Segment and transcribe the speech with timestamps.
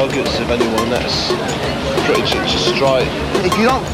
[0.00, 0.88] targets of anyone.
[0.88, 1.28] That's
[2.06, 3.08] pretty much a strike.
[3.44, 3.84] If you don't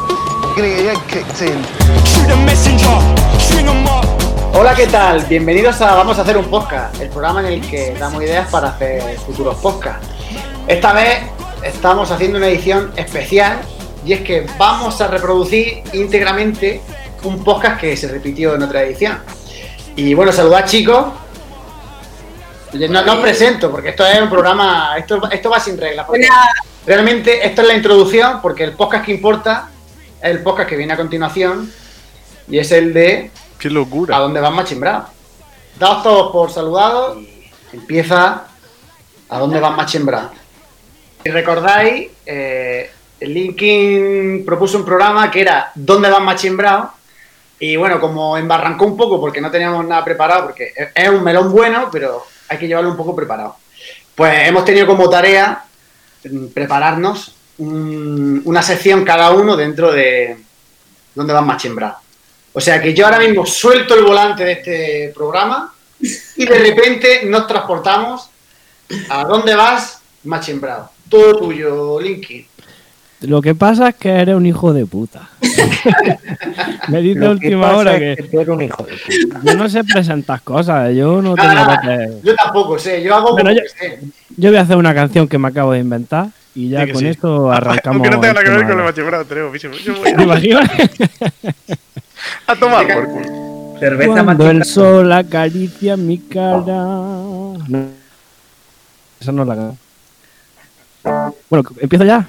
[0.54, 1.58] gonna get your head kicked in,
[2.06, 2.96] Shoot a messenger,
[3.40, 4.06] string 'em up.
[4.54, 5.24] Hola, ¿qué tal?
[5.28, 8.68] Bienvenidos a Vamos a hacer un podcast, el programa en el que damos ideas para
[8.68, 10.06] hacer futuros podcasts.
[10.68, 11.22] Esta vez
[11.64, 13.58] estamos haciendo una edición especial
[14.04, 16.82] y es que vamos a reproducir íntegramente
[17.24, 19.18] un podcast que se repitió en otra edición.
[19.96, 21.25] Y bueno, saludad chicos.
[22.72, 26.06] No, no os presento porque esto es un programa, esto, esto va sin reglas.
[26.86, 29.70] Realmente esto es la introducción porque el podcast que importa
[30.20, 31.72] es el podcast que viene a continuación
[32.48, 34.18] y es el de Qué ¿A locura.
[34.18, 35.08] dónde van machimbrados?
[35.78, 38.44] Daos todos por saludados y empieza
[39.28, 40.32] ¿A dónde van machimbrados?
[41.24, 42.90] Si recordáis, eh,
[43.20, 46.90] Linkin propuso un programa que era ¿Dónde van machimbrados?
[47.58, 51.50] Y bueno, como embarrancó un poco porque no teníamos nada preparado, porque es un melón
[51.50, 53.56] bueno, pero hay que llevarlo un poco preparado.
[54.14, 55.64] Pues hemos tenido como tarea
[56.24, 60.38] mm, prepararnos un- una sección cada uno dentro de
[61.14, 61.98] ¿Dónde van machimbrados?
[62.52, 67.20] O sea que yo ahora mismo suelto el volante de este programa y de repente
[67.24, 68.28] nos transportamos
[69.08, 70.90] a dónde vas, Machimbrado.
[71.08, 72.46] Todo tuyo, Linky.
[73.22, 75.28] Lo que pasa es que eres un hijo de puta.
[76.88, 79.40] Me dice a última pasa hora es que tú eres un hijo de puta.
[79.42, 82.20] yo no sé presentar cosas, yo no Nada, tengo nada, que...
[82.22, 84.00] yo tampoco sé, yo hago yo- que sé.
[84.36, 87.06] Yo voy a hacer una canción que me acabo de inventar y ya con sí.
[87.08, 87.96] esto arrancamos.
[87.96, 88.84] Aunque no tenga nada que ver con el tema.
[88.84, 89.52] machimbrado, tenemos
[90.16, 90.70] ¿Te imaginas?
[92.46, 93.76] a, tomar por culo.
[93.80, 96.74] Cerveza Cuando el sol acaricia mi cara.
[96.76, 97.88] No.
[99.20, 101.34] Esa no es la canción.
[101.48, 102.26] Bueno, empiezo ya.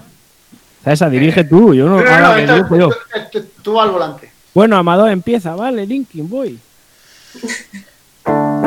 [0.87, 1.97] César, dirige tú, yo no.
[2.01, 2.89] No, no, yo.
[2.89, 4.31] esto- esto- tú al volante.
[4.53, 6.57] Bueno, Amador empieza, vale, Linkin, voy.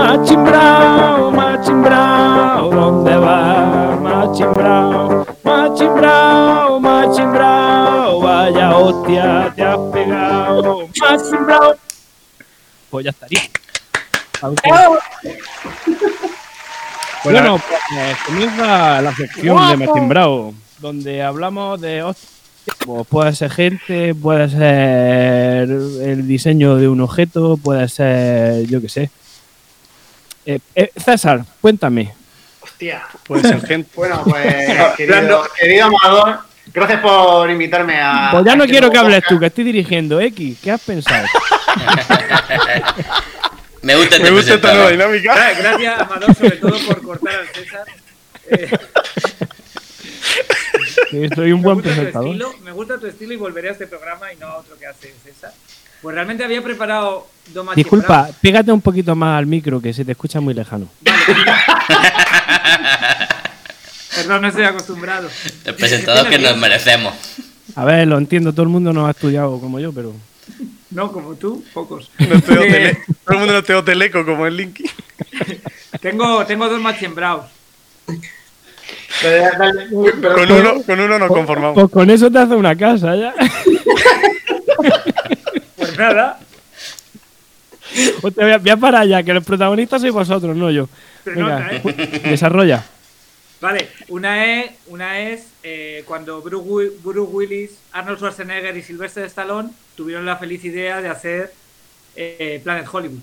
[0.00, 3.96] Machimbrao, machimbrao, ¿dónde va?
[4.00, 10.88] Machimbrao, machimbrao, machimbrao, vaya hostia, te has pegado.
[11.00, 11.74] Machimbrao.
[12.90, 13.40] Pues ya estaría.
[14.40, 14.70] Aunque-
[17.24, 17.60] Bueno,
[17.90, 22.02] pues comienza la sección de Machimbrao, donde hablamos de.
[22.84, 28.88] Pues puede ser gente, puede ser el diseño de un objeto, puede ser, yo qué
[28.88, 29.10] sé.
[30.46, 32.12] Eh, eh, César, cuéntame.
[32.60, 33.02] Hostia.
[33.24, 33.90] Puede ser gente.
[33.96, 34.44] Bueno, pues,
[34.96, 36.38] querido, querido Amador,
[36.72, 38.30] gracias por invitarme a.
[38.32, 40.58] Pues ya no este quiero que hables tú, que estoy dirigiendo X.
[40.62, 41.26] ¿Qué has pensado?
[43.82, 45.34] Me gusta este Me gusta esta nueva dinámica.
[45.34, 47.84] Gra- Gracias, Amador, sobre todo por cortar al César.
[48.50, 48.70] Eh,
[51.10, 52.28] Que soy un me, buen gusta tu presentador.
[52.28, 54.86] estilo, me gusta tu estilo y volveré a este programa y no a otro que
[54.86, 55.52] hace César.
[56.02, 57.76] Pues realmente había preparado dos machimbrados.
[57.76, 60.88] Disculpa, pégate un poquito más al micro, que se te escucha muy lejano.
[64.14, 65.28] Perdón, no estoy acostumbrado.
[65.64, 67.14] El presentador que nos merecemos.
[67.76, 70.14] A ver, lo entiendo, todo el mundo no ha estudiado como yo, pero.
[70.90, 72.10] No, como tú, pocos.
[72.18, 74.84] No Eh, Todo el mundo no tengo teleco como el Linky.
[76.00, 76.80] tengo, tengo dos.
[79.22, 79.50] Pero-
[80.20, 81.74] pero- Con uno, con uno nos conformamos.
[81.74, 83.34] Pues con eso te hace una casa ya.
[85.76, 86.38] Pues nada,
[88.22, 90.88] Hostia, voy, a, voy a parar ya, que los protagonistas sois vosotros, no yo.
[91.24, 92.20] Venga, nota, ¿eh?
[92.24, 92.84] desarrolla.
[93.60, 99.24] Vale, una es, una es eh, cuando Bruce, Wi- Bruce Willis, Arnold Schwarzenegger y Sylvester
[99.26, 101.52] Stallone tuvieron la feliz idea de hacer
[102.16, 103.20] eh, Planet Hollywood,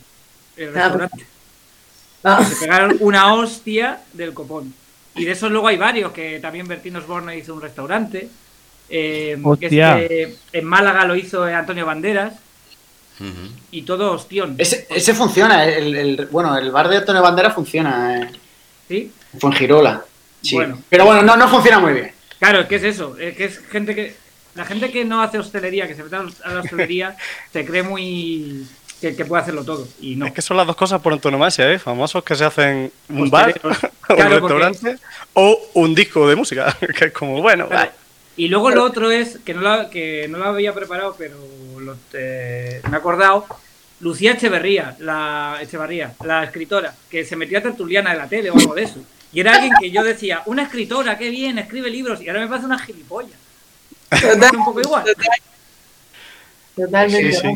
[0.57, 1.25] el restaurante.
[2.49, 4.73] Se pegaron una hostia del copón.
[5.15, 8.29] Y de esos luego hay varios, que también Bertín Osborne hizo un restaurante.
[8.89, 12.33] eh, este, en Málaga lo hizo Antonio Banderas.
[13.71, 14.53] Y todo hostión.
[14.59, 18.31] Ese, ese funciona, el, el- bueno, el bar de Antonio Bandera funciona, eh,
[18.87, 19.11] ¿Sí?
[19.39, 20.05] fue en Girola.
[20.41, 20.55] Sí.
[20.55, 20.79] Bueno.
[20.89, 22.11] Pero bueno, no, no funciona muy bien.
[22.39, 24.15] Claro, es que es eso, es que es gente que.
[24.55, 27.15] La gente que no hace hostelería, que se mete a la hostelería,
[27.53, 28.65] se cree muy.
[28.99, 29.87] Que, que puede hacerlo todo.
[30.01, 30.25] Y no.
[30.25, 31.77] Es que son las dos cosas por antonomasia, ¿eh?
[31.77, 33.75] Famosos que se hacen un bar, un
[34.07, 34.97] porque- restaurante
[35.33, 36.75] o un disco de música.
[36.97, 37.91] Que es como, bueno, Claro.
[38.35, 41.37] Y luego lo otro es, que no lo, que no lo había preparado, pero
[41.79, 43.45] lo- eh, me he acordado,
[43.99, 48.55] Lucía Echeverría, la Echevarría, la escritora, que se metió a tertuliana de la tele o
[48.57, 48.99] algo de eso.
[49.33, 52.47] Y era alguien que yo decía, una escritora, qué bien, escribe libros, y ahora me
[52.47, 53.37] parece una gilipollas.
[54.11, 55.03] Me parece un poco igual.
[57.09, 57.53] Sí, sí.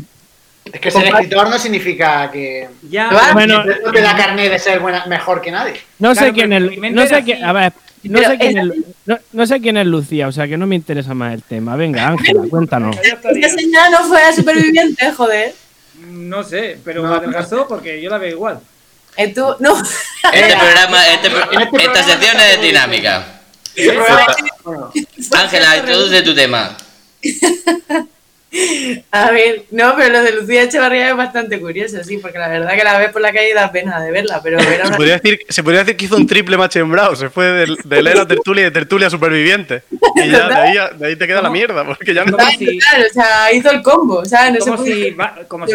[0.72, 4.80] Es que ser escritor no significa que Ya, Bueno, no te da carne de ser
[4.80, 5.74] buena, mejor que nadie.
[6.00, 6.92] No Claro, sé quién es.
[6.94, 7.44] No sé quién.
[7.44, 7.74] A ver,
[8.04, 8.74] no sé quién es-.
[9.06, 11.76] No, no sé quién es Lucía, o sea que no me interesa más el tema.
[11.76, 12.96] Venga, Ángela, cuéntanos.
[13.02, 15.56] Esta señora no fue superviviente, joder.
[16.08, 18.60] No sé, pero No, adelgazó porque yo la veo igual.
[19.60, 19.78] No,
[20.34, 23.42] Este programa, este En este esta sección es se dinámica.
[24.64, 24.92] Bueno,
[25.38, 26.76] Ángela, introduce tu tema.
[29.12, 32.72] a ver, no, pero lo de Lucía Echevarría es bastante curioso, sí, porque la verdad
[32.76, 34.98] que la ves por la calle y da pena de verla, pero era Se una-
[34.98, 37.16] podría, decir, se podría decir que hizo un triple machembrado.
[37.16, 39.84] Se fue de, leer a tertulia y de tertulia a superviviente.
[40.16, 41.86] Y ya de ahí, de te queda la mierda.
[41.86, 42.36] Porque ya no.
[42.38, 44.54] Como si, Claro, o sea, hizo el combo, ¿sabes?
[44.54, 45.74] No como se si, puede- como si.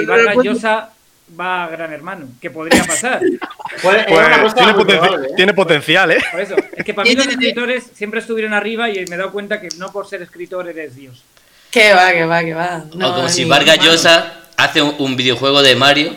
[0.49, 0.91] Llosa
[1.39, 3.21] va a Gran Hermano, que podría pasar.
[3.83, 5.33] pues, es Pues tiene, probable, ¿eh?
[5.37, 6.19] tiene potencial, ¿eh?
[6.31, 9.33] Por eso, es que para mí los escritores siempre estuvieron arriba y me he dado
[9.33, 11.23] cuenta que no por ser escritor eres Dios.
[11.71, 12.85] Que va, que va, que va.
[12.95, 16.17] No, o como si Vargas Llosa hace un, un videojuego de Mario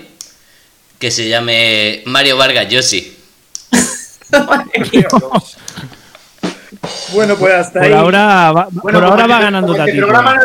[1.00, 2.68] que se llame Mario Vargas.
[7.12, 10.40] Bueno, pues hasta Por ahora va, Bueno, por ahora va ganando este programa,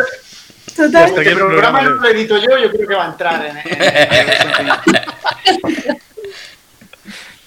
[0.75, 1.05] Total.
[1.07, 3.57] Este el programa programa no lo edito yo, yo creo que va a entrar en,
[3.57, 4.71] en-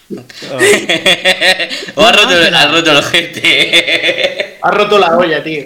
[1.94, 4.58] o ha roto, ha roto el gente.
[4.62, 5.64] Ha roto la olla, tío.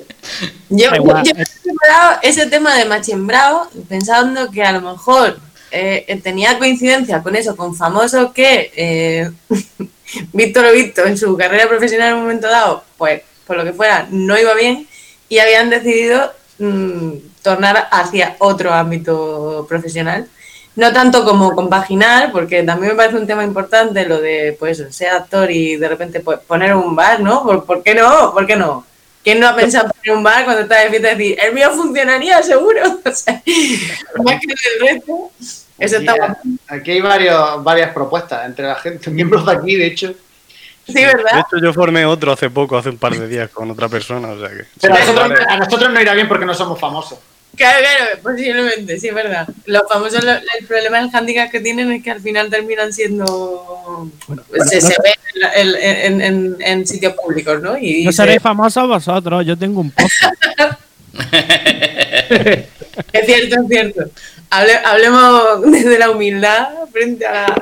[0.68, 5.38] Yo, yo he preparado ese tema de Machembrado pensando que a lo mejor
[5.70, 9.30] eh, tenía coincidencia con eso, con famosos que eh,
[10.32, 13.72] Víctor lo visto en su carrera profesional en un momento dado, pues por lo que
[13.72, 14.86] fuera, no iba bien
[15.28, 17.12] y habían decidido mm,
[17.42, 20.26] tornar hacia otro ámbito profesional.
[20.74, 25.10] No tanto como compaginar, porque también me parece un tema importante lo de pues ser
[25.10, 27.42] actor y de repente pues, poner un bar, ¿no?
[27.42, 28.32] ¿Por, por qué no?
[28.32, 28.86] ¿Por qué no?
[29.22, 31.54] ¿Quién no ha pensado en poner un bar cuando está de fiesta y decir, el
[31.54, 32.80] mío funcionaría seguro?
[33.04, 33.42] O sea,
[34.24, 35.30] más que el resto.
[35.78, 40.14] Eso está Aquí, hay varios, varias propuestas entre la gente, miembros de aquí, de hecho.
[40.86, 41.40] Sí, De ¿verdad?
[41.46, 44.28] hecho, yo formé otro hace poco, hace un par de días, con otra persona.
[44.30, 44.64] O sea que.
[44.80, 45.44] Pero a Sí, nosotros, vale.
[45.48, 47.18] a nosotros no irá bien porque no somos famosos.
[47.56, 49.46] Claro, claro, posiblemente, sí, es verdad.
[49.66, 54.10] Los famosos, lo- el problema del handicap que tienen es que al final terminan siendo.
[54.48, 55.12] pues, se, se ven
[55.54, 57.76] en, en- en- en sitios públicos, ¿no?
[57.76, 60.34] Y No se- seréis famosos vosotros, yo tengo un podcast.
[63.12, 64.02] Es cierto, es cierto.
[64.50, 67.54] Hable- hablemos desde la humildad frente a la.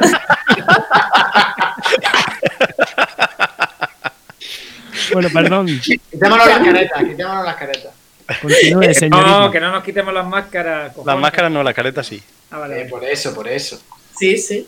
[5.13, 7.93] Bueno, perdón, Quitémonos las caretas, quitémonos las caretas.
[8.39, 10.93] Continúe, No, que no nos quitemos las máscaras.
[11.05, 12.23] Las máscaras no, la careta sí.
[12.51, 13.81] Ah, vale, Eh, por eso, por eso.
[14.19, 14.67] Sí, sí.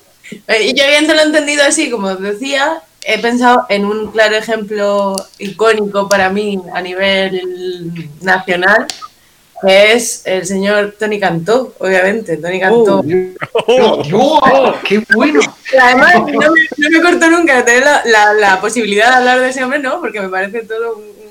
[0.48, 5.16] Eh, Y yo habiéndolo entendido así, como os decía, he pensado en un claro ejemplo
[5.38, 8.86] icónico para mí a nivel nacional,
[9.64, 12.36] que es el señor Tony Cantó, obviamente.
[12.36, 13.00] Tony Cantó.
[13.00, 14.76] ¡Oh, Dios!
[14.84, 15.40] ¡Qué bueno!
[15.80, 19.40] Además, no me, no me corto nunca de tener la, la- la posibilidad de hablar
[19.40, 20.00] de ese hombre, ¿no?
[20.00, 21.21] Porque me parece todo un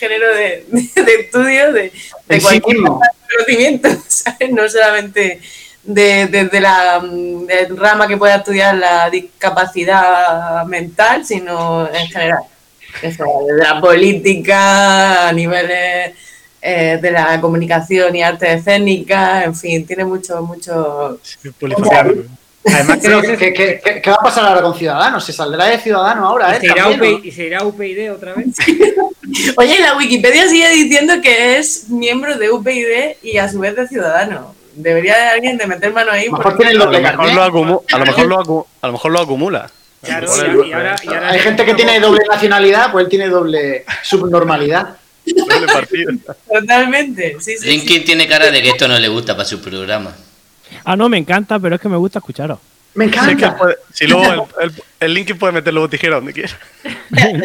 [0.00, 1.92] género de, de estudio de, de
[2.28, 4.50] En sí cualquier conocimiento, ¿sabes?
[4.50, 5.40] No solamente
[5.82, 12.42] de, desde la mm, de rama que pueda estudiar la discapacidad mental, sino en general.
[12.96, 16.12] O sea, de la política, a niveles
[16.60, 21.20] eh, de la comunicación y arte escénica, en fin, tiene mucho, mucho...
[22.64, 25.24] Además que no sé ¿qué, qué, qué- qué va a pasar ahora con Ciudadanos?
[25.24, 26.60] ¿Se saldrá de Ciudadanos ahora, ¿Y eh?
[26.60, 28.48] se, irá También, UPI y se irá UPyD otra vez?
[29.56, 33.88] Oye, la Wikipedia sigue diciendo que es miembro de UPyD y a su vez de
[33.88, 34.54] Ciudadano.
[34.74, 36.28] Debería de alguien de meter mano ahí.
[36.28, 36.36] ¿no?
[36.36, 37.34] A lo porque- mejor el A lo mejor carnet.
[37.34, 39.70] lo, acumu- a lo mejor lo acu- a lo mejor lo acumula.
[40.02, 40.26] Claro,
[40.64, 43.84] y, y ahora, y ahora Hay gente que tiene doble nacionalidad, pues él tiene doble
[44.02, 44.96] subnormalidad.
[45.26, 46.12] doble partido.
[46.50, 47.58] Totalmente, sí, sí.
[47.58, 47.66] sí.
[47.68, 50.14] Linkin tiene cara de que esto no le gusta para su programa.
[50.84, 52.58] Ah, no, me encanta, pero es que me gusta escucharos.
[52.94, 53.56] Me Sí, encanta.
[53.56, 56.50] puede- si luego el, el, el Linkin puede meter luego tijera donde quiera.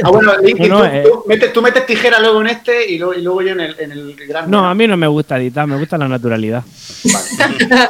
[0.03, 1.03] Ah, bueno, No, no, tú, eh.
[1.05, 3.79] tú metes, tú metes tijera luego en este y luego, y luego yo en el,
[3.79, 4.50] en el gran.
[4.50, 6.63] No, a mí no me gusta editar, me gusta la naturalidad.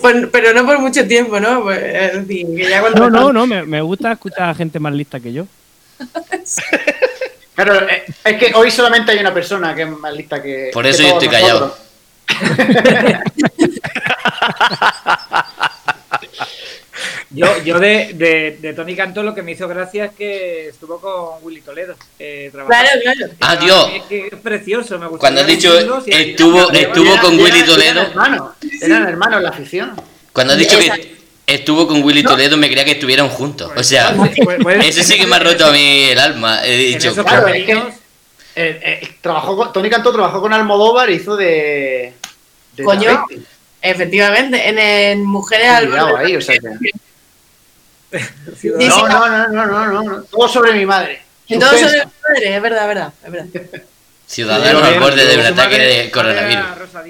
[0.00, 1.64] Por- pero no por mucho tiempo, ¿no?
[1.64, 1.82] Pues,
[2.28, 5.32] que ya cuando No, no, no, me, me gusta escuchar a gente más lista que
[5.32, 5.46] yo.
[7.56, 10.68] Claro, eh, es que hoy solamente hay una persona que es más lista que.
[10.74, 11.60] Por que eso yo estoy callado.
[11.60, 11.85] nosotros.
[17.30, 20.98] Yo, yo de, de, de Tony Cantó lo que me hizo gracia es que estuvo
[21.00, 21.94] con Willy Toledo.
[22.18, 22.90] Eh, trabajando.
[23.02, 23.32] Claro, claro.
[23.40, 23.90] Ah, Dios.
[23.94, 25.20] Es que es precioso, me gusta.
[25.20, 28.48] Cuando has dicho estuvo, estuvo Era- con era- Willy eran Toledo, hermanos,
[28.80, 29.92] Eran hermanos en la afición.
[30.32, 31.06] cuando has dicho Exacto.
[31.46, 33.70] que estuvo con Willy Toledo, me creía que estuvieran juntos.
[33.76, 34.14] O sea,
[34.84, 36.64] eso sí que me ha roto a mí el alma.
[36.64, 38.05] He dicho, esos Claro, papelitos- es que-
[38.58, 42.14] Eh, eh, trabajó con- Tony Cantó trabajó con Almodóvar y hizo de.
[42.74, 43.26] de Coño.
[43.82, 46.90] Efectivamente, en, en Mujeres al Cuidado borde- ahí, o sea que-
[48.88, 50.22] No, no, no, no, no, no, no.
[50.22, 51.22] Todo sobre mi madre.
[51.48, 53.82] En todo sobre mi madre, es verdad, es verdad, es verdad.
[54.26, 56.78] ciudadano al borde de un ataque de coronavirus.
[56.78, 57.02] Rosa.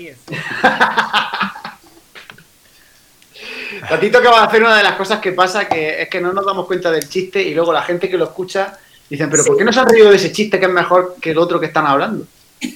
[3.89, 6.33] Tatito que va a hacer una de las cosas que pasa, que es que no
[6.33, 8.77] nos damos cuenta del chiste y luego la gente que lo escucha
[9.11, 11.31] dicen, pero ¿por qué no se han reído de ese chiste que es mejor que
[11.31, 12.27] el otro que están hablando?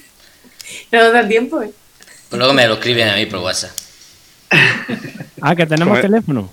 [0.91, 1.71] No nos da el tiempo, ¿eh?
[2.29, 3.71] Pues luego me lo escriben a mí por WhatsApp.
[5.43, 6.11] Ah, que tenemos Joder.
[6.11, 6.49] teléfono.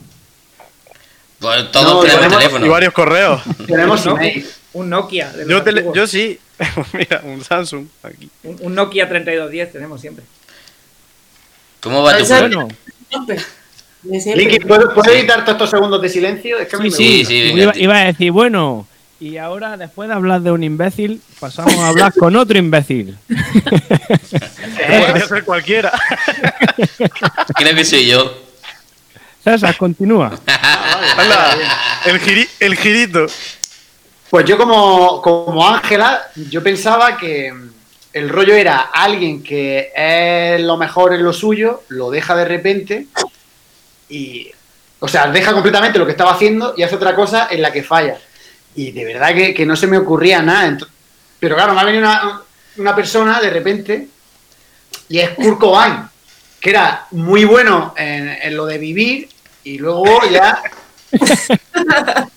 [1.38, 2.66] Pues todos No, tenemos tenemos- teléfono.
[2.66, 3.42] Y varios correos.
[3.66, 4.16] Tenemos ¿No?
[4.72, 5.30] Un Nokia.
[5.30, 6.40] de los Yo, tele- yo sí.
[6.94, 8.30] Mira, un Samsung aquí.
[8.44, 10.24] Un, un Nokia 3210 tenemos siempre.
[11.80, 12.24] ¿Cómo va tu?
[12.26, 12.68] Bueno.
[14.02, 16.58] Linky, ¿puedes, puedes editar todos estos segundos de silencio?
[16.58, 17.24] Es que a mí sí, me sí.
[17.26, 18.86] Sí, sí, iba, iba a decir, bueno,
[19.20, 23.16] y ahora después de hablar de un imbécil, pasamos a hablar con otro imbécil.
[23.28, 25.92] Podría ser cualquiera.
[27.56, 28.32] Creo que soy yo.
[29.42, 30.38] César, continúa.
[31.16, 31.56] Hala,
[32.06, 33.26] el, giri- el girito.
[34.30, 37.52] Pues yo como, como Ángela, yo pensaba que
[38.12, 43.06] el rollo era alguien que es lo mejor en lo suyo, lo deja de repente
[44.08, 44.50] y,
[44.98, 47.82] o sea, deja completamente lo que estaba haciendo y hace otra cosa en la que
[47.82, 48.18] falla.
[48.78, 50.78] Y de verdad que, que no se me ocurría nada.
[51.40, 52.42] Pero claro, me ha venido una,
[52.76, 54.08] una persona de repente
[55.08, 56.02] y es Kurt Cobain,
[56.60, 59.28] que era muy bueno en, en lo de vivir
[59.64, 60.62] y luego ya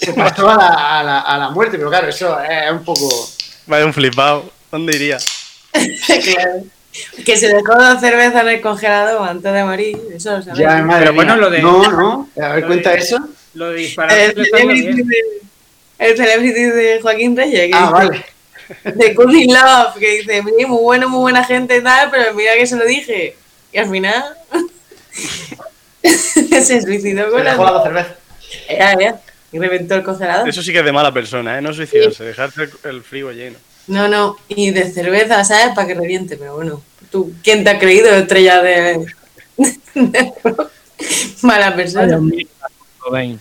[0.00, 1.76] se pasó a la, a la- a la muerte.
[1.78, 3.08] Pero claro, eso es un poco...
[3.66, 4.50] Vaya un flipado.
[4.70, 5.18] ¿Dónde iría?
[5.72, 6.64] Claro.
[7.24, 9.98] Que se dejó dos cervezas en el congelador antes de morir.
[10.14, 10.58] Eso lo sabes.
[10.58, 11.42] Ya, madre Pero bueno, mía.
[11.42, 12.28] lo de- No, no.
[12.42, 13.18] A ver, cuenta de- eso.
[13.54, 14.34] Lo de disparar El
[16.02, 17.68] el celebrity de Joaquín Reyes.
[17.68, 18.24] que Ah, dice- vale.
[18.96, 22.54] De Cooking Love, que dice, "Mira, muy bueno, muy buena gente y tal, pero mira
[22.54, 23.36] que se lo dije.
[23.72, 24.24] Y al final
[26.02, 27.50] se suicidó Se con la...
[27.52, 28.12] dejó las dos cervezas.
[28.68, 29.20] Ya, ya.
[29.52, 30.48] Y reventó el congelador.
[30.48, 31.60] Eso sí que es de mala persona, ¿eh?
[31.62, 33.58] No suicidarse, dejarse el, el frigo lleno.
[33.86, 34.36] No, no.
[34.48, 35.74] Y de cerveza, ¿sabes?
[35.74, 36.82] Para que reviente, pero bueno.
[37.10, 39.04] ¿Tú quién te ha creído estrella de...
[39.94, 40.32] de?
[41.42, 42.18] Mala Ay, persona.
[42.98, 43.38] Cobain.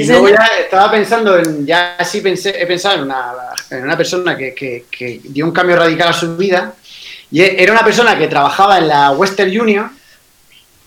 [0.00, 0.40] Y luego señor.
[0.40, 3.32] ya estaba pensando en, ya sí pensé, he pensado en una,
[3.70, 6.74] en una persona que, que- que dio un cambio radical a su vida.
[7.30, 9.90] Y e- era una persona que trabajaba en la Western Union,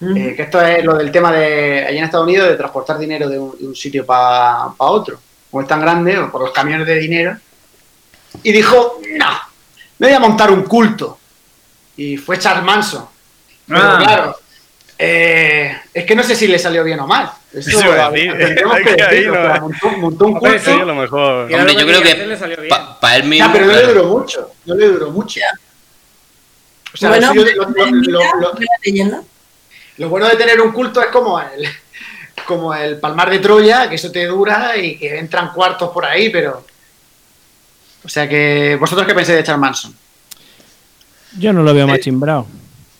[0.02, 3.30] eh, que esto es lo del tema de allá en Estados Unidos de transportar dinero
[3.30, 5.20] de un, de un sitio para otro.
[5.52, 7.38] Como es tan grande, o por los camiones de dinero.
[8.42, 9.30] Y dijo, no,
[10.00, 11.20] me voy a montar un culto.
[11.98, 13.06] Y fue Charles Manson.
[13.68, 13.98] Pero Ah.
[14.04, 14.38] claro,
[14.98, 15.61] eh,
[15.94, 17.32] es que no sé si le salió bien o mal.
[17.54, 18.32] Eso Eso a decir.
[18.32, 18.56] que
[18.96, 20.66] que ahí decirlo, no- o sea, montó, montó un Hombre, culto.
[20.66, 21.54] Sería lo mejor.
[21.54, 22.76] Hombre, yo creo que salió bien.
[23.02, 23.46] para él mismo.
[23.48, 24.52] Ya, pero no le duró mucho.
[24.66, 25.40] No le duró mucho.
[26.94, 28.22] O sea, bueno, lo,
[29.98, 31.68] lo bueno de tener un culto es como el,
[32.46, 36.30] como el palmar de Troya, que eso te dura y que entran cuartos por ahí,
[36.30, 36.66] pero.
[38.04, 38.78] O sea que.
[38.80, 39.96] ¿Vosotros qué pensáis de Charles Manson?
[41.38, 42.46] Yo no lo veo más chimbrado.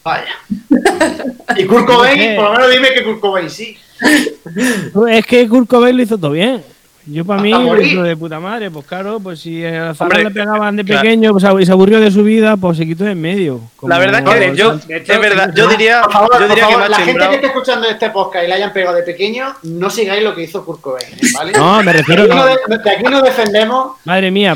[0.04, 0.32] Vaya.
[1.58, 3.78] Y Kurt Cobain, por lo menos dime que Kurt Cobain sí.
[5.10, 6.64] Es que Kurt Cobain lo hizo todo bien.
[7.08, 7.88] Yo para mí morir.
[7.88, 11.02] hizo de puta madre, pues claro, pues si a Zara le pegaban de claro.
[11.02, 13.60] pequeño pues, y se aburrió de su vida, pues se quitó de en medio.
[13.88, 16.98] La verdad es que yo, es verdad, yo diría, Por favor, yo por que la
[17.00, 20.36] gente que esté escuchando este podcast y le hayan pegado de pequeño, no sigáis lo
[20.36, 21.54] que hizo Kurt Cobain, ¿vale?
[21.54, 22.46] No, me refiero De aquí no.
[22.46, 24.56] no, de, de aquí no defendemos Madre mía.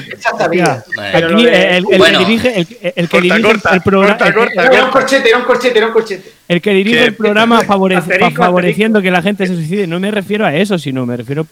[0.52, 0.84] vida.
[1.14, 2.20] Aquí el, el Bueno.
[2.20, 4.18] que dirige el, el que Corta, dirige corta, el programa.
[4.54, 6.32] Era un corchete, era un corchete, era un corchete.
[6.48, 9.88] el que dirige el programa favorece- Asterisco, fa- favoreciendo que la gente se suicide.
[9.88, 11.48] No me refiero a eso, sino me refiero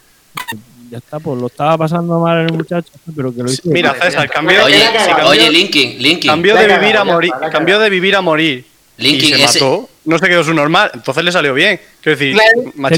[0.94, 3.64] ya está, pues lo estaba pasando mal el muchacho, pero que lo hizo.
[3.66, 6.30] Mira, César, cambió, Oye, Linkin, Linkin.
[6.30, 8.66] cambió de vivir a morir, cambió de vivir a morir.
[8.98, 9.90] Linkin, y se ese- mató.
[10.06, 11.80] No se quedó su normal, entonces le salió bien.
[12.02, 12.40] Quiero decir, él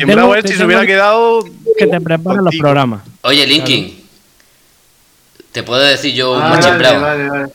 [0.05, 1.45] tengo- si se hubiera quedado.
[1.77, 3.01] que te preparan los programas.
[3.21, 4.03] Oye, Linkin.
[5.53, 7.01] ¿Te puedo decir yo un Ah, Machín vale, Bravo?
[7.01, 7.51] vale, vale.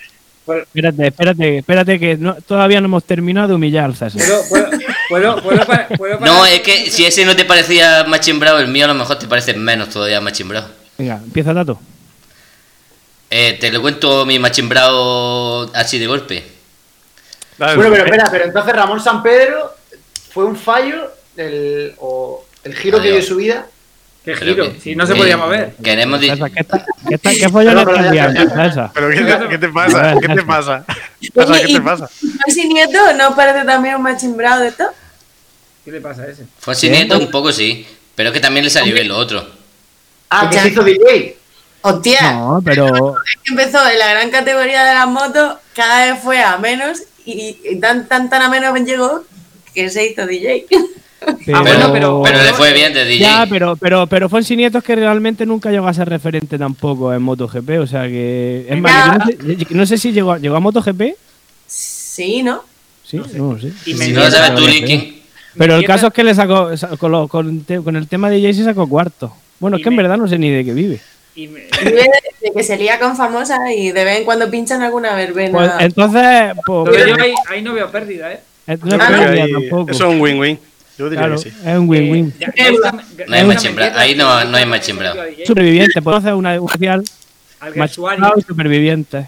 [0.62, 4.22] Espérate, espérate, espérate, que no- todavía no hemos terminado de humillar al César.
[4.26, 4.79] ¿Puedo, puedo,
[5.10, 8.68] puedo, puedo, pa- puedo No, es que si ese no te parecía Machín Bravo, el
[8.68, 10.68] mío a lo mejor te parece menos todavía Machín Bravo.
[10.96, 11.78] Venga, empieza Tato.
[13.28, 16.44] Eh, te lo cuento mi Machín Bravo así de golpe.
[17.58, 19.74] Dale, Bueno, pero espera, pero entonces Ramón San Pedro
[20.32, 23.66] fue un fallo del, o el giro que dio su vida.
[24.24, 24.54] ¿Qué giro?
[24.56, 25.74] que- Si no se podía mover.
[25.82, 28.90] Queremos César, ¿qué, está, qué, está, qué follón No, pero estás ya- liando, César?
[28.92, 30.14] ¿Pero qué te, qué te pasa?
[30.20, 30.84] ¿Qué te pasa?
[31.20, 31.30] ¿Qué
[31.72, 32.08] te pasa?
[32.44, 34.84] Fonsi Nieto no parece también un machimbrado de esto.
[35.84, 36.44] ¿Qué le pasa a ese?
[36.58, 37.86] Fue así nieto un poco, sí.
[38.14, 39.46] Pero es que también le salió bien lo otro.
[40.28, 40.62] Ah, que Ya.
[40.62, 41.36] se hizo DJ.
[41.82, 43.14] Hostia, No, pero
[43.48, 47.80] empezó en la gran categoría de las motos, cada vez fue a menos y, y
[47.80, 49.24] tan, tan, tan a menos llegó
[49.74, 50.66] que se hizo DJ.
[51.46, 53.20] pero, bueno, pero- Pero le fue bien de DJ.
[53.20, 57.12] ya, pero pero pero Fonsi Nieto es que realmente nunca llegó a ser referente tampoco
[57.12, 60.56] en MotoGP, o sea que es más, no sé, no sé si llegó, a- llegó
[60.56, 61.14] a MotoGP.
[61.66, 62.62] Sí, ¿no?
[63.04, 63.72] Sí, no, sí.
[63.86, 65.20] Y si me- no lo sabes tú, Linkin.
[65.56, 68.30] Pero el caso es que le sacó, sa- con, lo- con te- con el tema
[68.30, 69.32] de Jay-Z sacó cuarto.
[69.58, 71.00] Bueno, es que en verdad no sé ni de qué vive.
[71.36, 72.06] y me- Vive
[72.42, 75.52] de que se lía con famosa y de vez en cuando pinchan alguna verbena.
[75.52, 78.40] Pues entonces, pues, Pero yo ahí, ahí no veo pérdida, ¿eh?
[78.66, 79.90] eh, no es Ah, pérdida tampoco.
[79.92, 80.58] Eso es un win-win.
[81.00, 81.56] Yo diría Claro, que sí.
[81.64, 82.34] es un win-win.
[82.38, 82.72] Eh, Eh,
[83.26, 85.16] No hay ya machembrado, ahí no- no hay machembrado.
[85.46, 87.02] Superviviente, podemos hacer una especial.
[87.58, 89.26] Al Machembrado y supervivientes.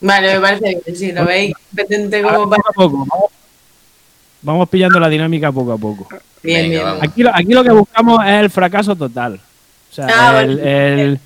[0.00, 0.96] Vale, me parece bien.
[0.96, 2.62] Si lo veis competente como para.
[2.62, 3.06] poco a poco.
[3.10, 3.30] Vamos,
[4.42, 6.06] vamos pillando la dinámica poco a poco.
[6.42, 7.04] Bien, Venga, bien.
[7.10, 9.40] Aquí, lo- aquí lo que buscamos es el fracaso total.
[9.90, 11.20] O sea, Ah, el, el,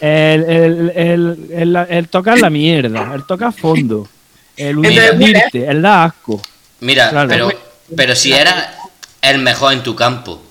[0.00, 4.08] el, el, el- el- el tocar la mierda, el tocar fondo,
[4.56, 6.40] el hundirte, el dar asco.
[6.80, 7.28] Mira, Claro.
[7.28, 7.50] pero,
[7.96, 8.68] pero si eras
[9.20, 10.42] el mejor en tu campo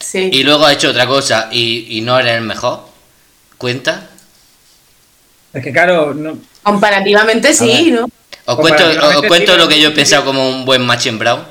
[0.00, 0.28] Sí.
[0.32, 2.86] y luego has hecho otra cosa y, y no eres el mejor,
[3.58, 4.08] ¿cuenta?
[5.52, 8.04] Es que claro, no, Comparativamente sí, ¿no?
[8.46, 11.46] Os cuento, Comparativamente os cuento sí, lo que yo he pensado como un buen machembrado.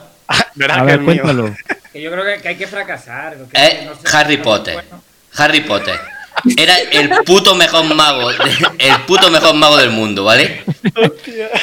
[0.55, 1.21] Verás A que ver, es mío.
[1.23, 1.55] cuéntalo.
[1.93, 3.37] que yo creo que, que hay que fracasar.
[3.37, 4.73] no sé- Harry Potter.
[4.75, 5.03] bueno.
[5.35, 5.99] Harry Potter.
[6.57, 10.63] Era el puto mejor mago, el puto mejor mago del mundo, ¿vale?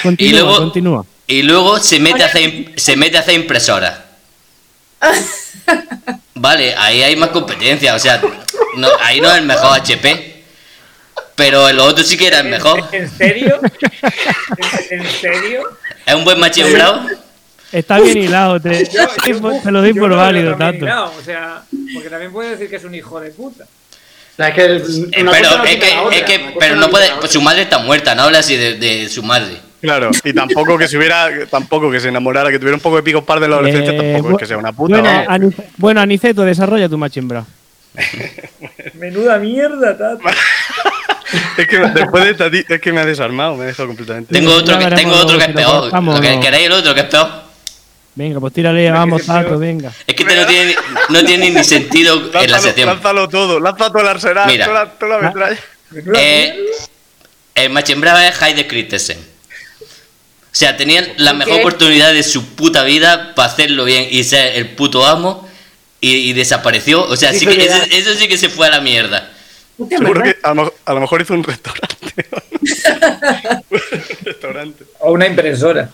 [0.03, 1.07] Continúa, luego- continúa.
[1.31, 4.01] Y luego se mete a hacer, se mete a hacer impresoras.
[6.35, 8.21] Vale, ahí hay más competencia, o sea,
[8.77, 10.43] no, ahí no es el mejor HP.
[11.37, 12.83] Pero el otro sí que era el mejor.
[12.91, 13.61] ¿En serio?
[14.91, 15.69] ¿En, serio?
[16.05, 17.07] Es un buen machembrado.
[17.71, 19.07] Está bien hilado, te, Yo-
[19.63, 20.85] te lo doy por válido, tanto.
[20.85, 21.63] hilado, O sea,
[21.95, 23.63] porque también puede decir que es un hijo de puta.
[23.63, 24.77] O sea, es que el-
[25.13, 28.17] Eh, cosa pero no es que, es que pero puede, pues su madre está muerta,
[28.17, 29.70] no habla así de, de su madre.
[29.81, 33.03] Claro, y tampoco que se hubiera, tampoco que se enamorara, que tuviera un poco de
[33.03, 35.01] pico par de la adolescencia, Eh, tampoco es que sea una puta.
[35.01, 35.29] Bueno, vamos.
[35.29, 37.45] Anice- bueno, Aniceto, desarrolla tu machembra.
[38.95, 40.21] Menuda mierda, Tato.
[41.57, 44.33] Es que después de esta es que me ha desarmado, me ha dejado completamente.
[44.35, 45.93] Tengo otro que, tengo otro que es peor.
[46.03, 46.41] ¿Lo que-.
[46.41, 47.29] ¿Queréis el otro que es peor?
[48.17, 49.93] Venga, pues tírale, vamos, Tato, venga.
[50.09, 50.75] Es que este no tiene,
[51.11, 52.89] no tiene ni sentido en la Lánzalo, sección.
[52.89, 54.67] lánzalo todo, lanza todo el arsenal, Mira.
[54.67, 55.33] toda, la- toda la Ah.
[55.33, 55.61] metralla.
[56.21, 56.66] Eh,
[57.55, 59.19] el machembrado es Heide Christensen.
[60.53, 64.57] O sea, tenían la mejor oportunidad de su puta vida para hacerlo bien y ser
[64.57, 65.49] el puto amo
[66.01, 67.05] y, y desapareció.
[67.05, 69.31] O sea, sí que, eso, eso sí que se fue a la mierda.
[69.89, 72.27] Seguro que a lo, mejor- a lo mejor hizo un restaurante.
[73.71, 73.81] un
[74.25, 74.85] restaurante.
[74.99, 75.89] O una impresora.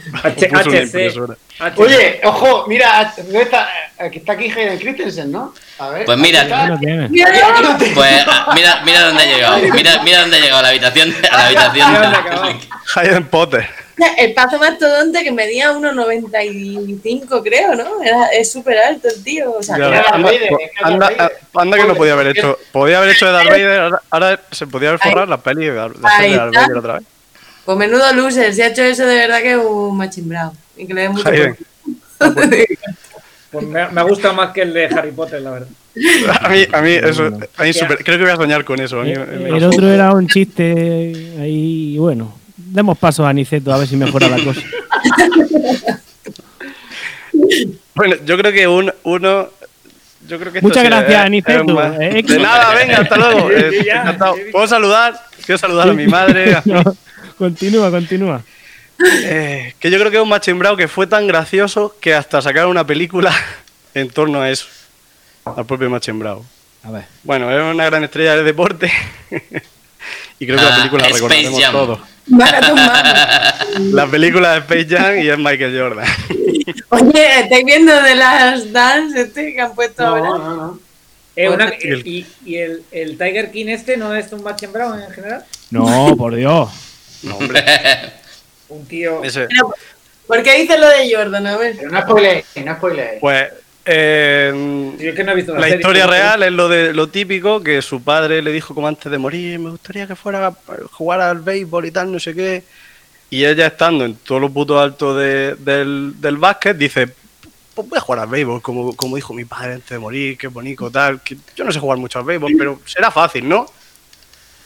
[0.22, 1.76] H puso una HC.
[1.76, 3.68] Oye, ojo, mira, ¿dónde está?
[3.98, 5.54] Aquí está aquí Hayden Christensen, ¿no?
[5.78, 6.04] A ver.
[6.06, 6.46] Pues mira.
[7.94, 9.58] Pues ah, mira, mira dónde ha llegado.
[9.74, 12.60] Mira, mira dónde ha llegado a la habitación, a la habitación.
[12.96, 13.68] Hayden Potter.
[14.18, 18.02] El pazo mastodonte que medía 1,95 creo, ¿no?
[18.02, 19.52] Era, es súper alto el tío.
[19.52, 20.16] O sea, Ya, que era- Darth
[20.82, 22.58] anda, anda- anda que no podía haber hecho.
[22.72, 25.74] Podía haber hecho de Darth Vader, ahora, ahora se podía haber forrado la peli de,
[25.74, 25.98] Darth.
[26.00, 27.02] Vader otra vez.
[27.64, 30.52] Pues menudo loser, si ha hecho eso de verdad que es un machimbrado.
[30.76, 31.30] Y que le dé mucho.
[33.52, 35.68] Pues me, me ha gustado más que el de Harry Potter, la verdad.
[36.40, 39.00] A mí, a mí eso, a mí súper- creo que voy a soñar con eso.
[39.00, 42.32] A mí, me- me- El otro era un chiste ahí, bueno.
[42.72, 44.60] Demos paso a Aniceto a ver si mejora la cosa.
[47.94, 49.48] Bueno, yo creo que un, uno.
[50.26, 51.64] Yo creo que Muchas gracias, es- Aniceto.
[51.74, 53.50] más- Eh, de nada, venga, hasta luego.
[53.50, 53.84] Eh.
[54.52, 55.14] ¿Puedo saludar?
[55.44, 56.54] Quiero saludar a mi madre.
[56.54, 56.82] a- No,
[57.38, 58.42] continúa, continúa.
[59.24, 62.70] Eh, que yo creo que es un machembrado que fue tan gracioso que hasta sacaron
[62.70, 63.34] una película
[63.94, 64.66] en torno a eso.
[65.44, 66.44] Al propio machembrado.
[66.84, 67.04] A ver.
[67.24, 68.90] Bueno, es una gran estrella del deporte.
[70.40, 71.72] Y creo que la Ah, película la Jam.
[71.72, 72.00] todos.
[73.92, 76.06] La película de Space Jam y es Michael Jordan.
[76.90, 80.28] Oye, ¿estáis viendo de las dance este que han puesto No, ahora?
[80.28, 80.78] no, no.
[81.36, 84.98] Eh, una- Y el- y y el, el Tiger King este no es un machembrado
[84.98, 85.44] en general.
[85.70, 86.68] No, por Dios.
[87.22, 87.64] No, hombre.
[88.68, 89.22] Un tío.
[89.24, 89.74] Ese- Pero,
[90.26, 91.46] ¿Por qué dice lo de Jordan?
[91.46, 91.74] A ver.
[91.76, 93.20] Pero no spoileéis, no spoileéis.
[93.20, 93.48] Pues
[93.84, 97.62] eh, Yo es que no he visto la historia real es lo de lo típico
[97.62, 100.54] que su padre le dijo como antes de morir, me gustaría que fuera a
[100.92, 102.62] jugar al béisbol y tal, no sé qué.
[103.30, 107.08] Y ella estando en todo lo puto alto de- del, del básquet, dice,
[107.74, 110.48] pues voy a jugar al béisbol, como, como dijo mi padre antes de morir, qué
[110.48, 111.20] bonito, tal.
[111.22, 113.66] que yo no sé jugar mucho al béisbol, pero será fácil, ¿no?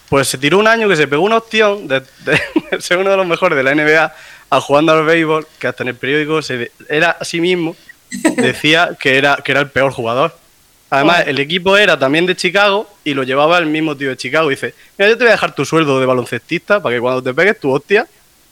[0.08, 2.40] Pues se tiró un año que se pegó una opción de, de
[2.80, 4.14] ser uno de los mejores de la NBA
[4.50, 7.76] a jugando al béisbol, que hasta en el periódico se era a sí mismo,
[8.36, 10.36] decía que era, que era el peor jugador.
[10.90, 14.48] Además, el equipo era también de Chicago y lo llevaba el mismo tío de Chicago.
[14.48, 17.34] Dice, mira, yo te voy a dejar tu sueldo de baloncestista para que cuando te
[17.34, 18.06] pegues tu hostia,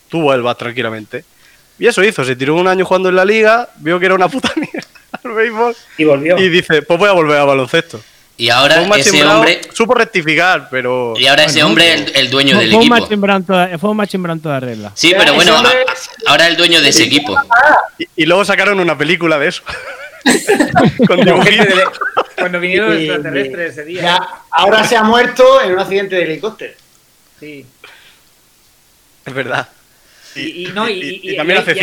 [0.09, 1.25] tú vuelvas tranquilamente.
[1.79, 4.29] Y eso hizo, se tiró un año jugando en la liga, vio que era una
[4.29, 4.89] puta mierda
[5.23, 6.39] al béisbol Y volvió.
[6.39, 8.01] y dice, pues voy a volver a baloncesto.
[8.37, 9.61] Y ahora Fue un ese hombre.
[9.73, 11.15] Supo rectificar, pero.
[11.17, 13.45] Y ahora ese hombre es el, el dueño del Fue un equipo.
[13.47, 14.91] toda- fue un machimbrao en toda regla.
[14.95, 17.37] Sí, pero bueno, hombre- a- a- ahora el dueño de ese equipo.
[17.99, 19.63] Y, y luego sacaron una película de eso.
[21.07, 21.85] Con de-
[22.37, 24.03] Cuando vinieron los extraterrestres ese día.
[24.03, 26.75] Ya, ahora se ha muerto en un accidente de helicóptero.
[27.39, 27.67] Sí.
[29.25, 29.69] Es verdad.
[30.35, 30.93] Y, y no, y,
[31.23, 31.75] y- y también hace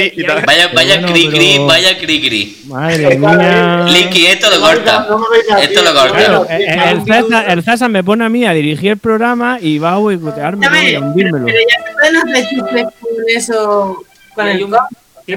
[0.45, 2.57] Vaya, vaya Bueno, cri cri, pero- vaya cri cri.
[2.67, 3.85] Madre mía.
[3.87, 5.07] Linky, esto lo corta.
[5.09, 5.25] no
[5.59, 6.17] Esto lo corta.
[6.17, 9.59] Claro, eh, sí, el, César, el César me pone a mí a dirigir el programa
[9.61, 11.45] y va a boicotearme y a hundírmelo.
[11.45, 14.67] Pero ya se pueden hacer chistes con eso, con el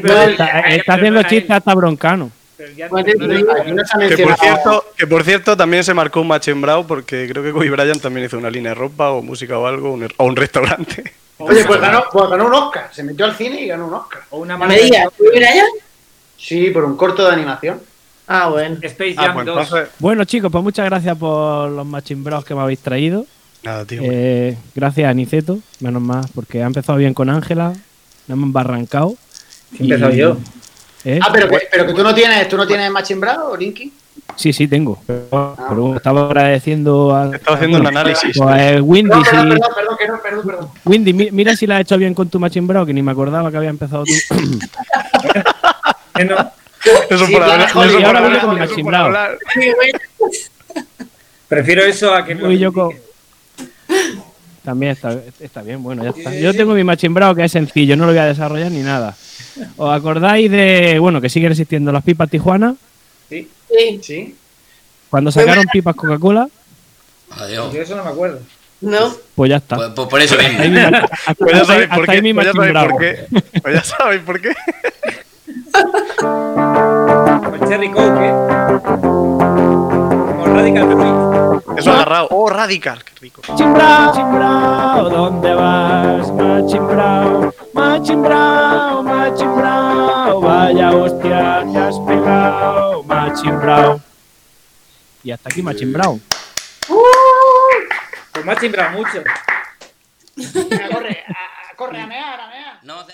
[0.00, 2.30] pero- Está, no, chistes hasta broncano.
[2.88, 7.50] Pues Que por, cierto, que por cierto también se marcó un machembrao porque creo que
[7.52, 11.12] Kobe Bryant también hizo una línea de ropa o música o algo o un restaurante.
[11.44, 12.90] Oye, pues ganó, pues ganó un Oscar.
[12.92, 14.22] Se metió al cine y ganó un Oscar.
[14.30, 15.08] O una marca me digas.
[16.36, 17.80] Sí, por un corto de animación.
[18.26, 18.76] Ah, bueno.
[18.82, 19.58] Space Ah, Jam pues 2.
[19.62, 19.88] entonces.
[19.98, 23.26] Bueno, chicos, pues muchas gracias por los machimbraos que me habéis traído.
[23.62, 24.00] Nada, tío.
[24.04, 27.72] Eh, gracias a Niceto, menos más, porque ha empezado bien con Ángela,
[28.26, 29.14] no hemos barrancado.
[29.78, 30.36] He empezado yo.
[31.04, 31.20] ¿Eh?
[31.22, 33.92] Ah, pero que, pero que tú no tienes, tú no tienes machimbrado, Linky.
[34.36, 34.98] Sí, sí, tengo.
[35.06, 37.34] Pero, pero bueno, estaba agradeciendo a.
[37.34, 38.36] Estaba haciendo un análisis.
[38.36, 40.68] Pues, eh, Windy, Perdón, si- perdón, perdón, perdón, que no, perdón, perdón.
[40.84, 43.50] Windy, mi- mira si la has hecho bien con tu machimbrao, que ni me acordaba
[43.50, 44.12] que había empezado tú.
[46.26, 46.52] No.
[47.10, 47.68] Eso Sí, por hablar.
[47.68, 49.04] Eso y ahora hablar, con mi eso por machimbrao.
[49.06, 49.38] hablar.
[51.48, 52.92] Prefiero eso a que Voy yo con-
[54.64, 56.34] También está, está bien, bueno, ya está.
[56.34, 59.14] Yo tengo mi machimbrao que es sencillo, no lo voy a desarrollar ni nada.
[59.76, 62.74] ¿Os acordáis de, bueno, que siguen existiendo las pipas Tijuana?
[63.28, 64.00] Sí, Sí.
[64.02, 64.36] Sí.
[65.10, 66.48] Cuando sacaron pipas Coca-Cola,
[67.30, 67.72] Adiós.
[67.72, 68.40] yo eso no me acuerdo.
[68.80, 69.14] No.
[69.36, 69.76] pues ya está.
[69.76, 70.58] Pues, pues por eso mismo.
[71.38, 72.22] Pues ya sabéis por qué.
[72.22, 73.26] mi Pues ya sabéis por qué.
[73.62, 74.54] Pues ya sabéis por qué.
[76.18, 78.32] Como el Cherry Coke, ¿eh?
[78.82, 81.78] Como Radical Fruit.
[81.78, 82.28] Eso agarrado.
[82.30, 83.02] Oh, radical.
[83.04, 83.42] Qué rico.
[83.48, 86.32] Machimbrao, machimbrao, ¿dónde vas?
[86.32, 92.81] Machimbrao, machimbrao, machimbrao, vaya hostia, te has pegado,
[93.14, 94.00] machimbrao.
[95.24, 96.20] Y hasta aquí machimbrao.
[98.32, 99.22] Pues me ha chimbrado mucho.
[100.36, 102.78] Venga, corre, a- a- corre a mear, a mear.
[102.82, 103.06] No.